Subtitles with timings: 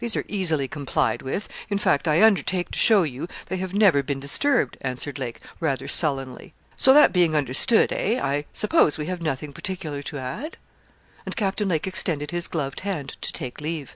[0.00, 4.02] 'These are easily complied with in fact I undertake to show you they have never
[4.02, 6.54] been disturbed,' answered Lake, rather sullenly.
[6.74, 8.18] 'So that being understood eh?
[8.20, 10.56] I suppose we have nothing particular to add?'
[11.24, 13.94] And Captain Lake extended his gloved hand to take leave.